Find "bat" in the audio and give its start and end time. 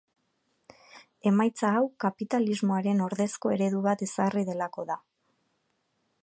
3.89-4.03